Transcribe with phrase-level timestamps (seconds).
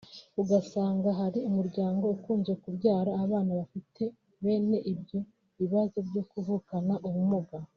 [0.41, 4.01] ugasanga hari umuryango ukunze kubyara abana bafite
[4.43, 5.19] bene ibyo
[5.59, 7.57] bibazo byo kuvukana ubumuga